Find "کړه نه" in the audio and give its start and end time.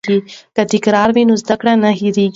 1.59-1.89